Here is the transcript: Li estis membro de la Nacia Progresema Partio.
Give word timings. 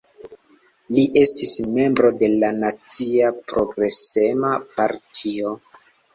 Li 0.95 1.03
estis 1.23 1.53
membro 1.75 2.09
de 2.23 2.31
la 2.45 2.49
Nacia 2.63 3.31
Progresema 3.53 4.53
Partio. 4.81 5.55